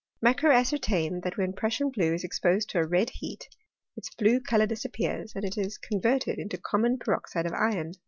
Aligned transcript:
Macquer 0.19 0.51
ascertained 0.51 1.21
that 1.21 1.37
when 1.37 1.53
Prussian 1.53 1.91
blue 1.91 2.11
is 2.11 2.23
exposed 2.23 2.71
to 2.71 2.79
a 2.79 2.87
red 2.87 3.11
heat 3.11 3.47
its 3.95 4.09
blue 4.15 4.39
colour 4.39 4.65
disappears, 4.65 5.33
and 5.35 5.45
it 5.45 5.59
is 5.59 5.77
converted 5.77 6.39
into 6.39 6.57
common 6.57 6.97
peroxide 6.97 7.45
of 7.45 7.53
iron. 7.53 7.93